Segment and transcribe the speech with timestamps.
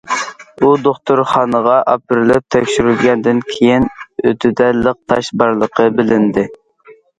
[0.61, 3.87] ئۇ دوختۇرخانىغا ئاپىرىلىپ تەكشۈرۈلگەندىن كېيىن،
[4.25, 6.51] ئۆتىدە لىق تاش بارلىقى بىلىندى.